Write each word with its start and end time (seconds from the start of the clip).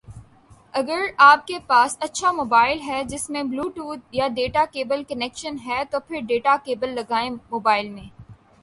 اگر 0.73 1.01
آپ 1.17 1.45
کے 1.47 1.57
پاس 1.67 1.97
اچھا 1.99 2.31
موبائل 2.31 2.79
ہے 2.81 3.03
جس 3.03 3.29
میں 3.29 3.43
بلوٹوتھ 3.43 3.99
یا 4.11 4.27
ڈیٹا 4.27 4.65
کیبل 4.71 5.03
کنیکشن 5.03 5.57
ہے 5.65 5.83
تو 5.91 5.99
پھر 5.99 6.21
ڈیٹا 6.21 6.55
کیبل 6.63 6.95
لگائیں 6.95 7.29
موبائل 7.51 7.89
میں 7.89 8.09